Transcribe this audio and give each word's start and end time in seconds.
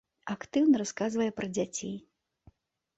Актыўна 0.35 0.81
расказвае 0.83 1.29
пра 1.39 1.47
дзяцей. 1.55 1.95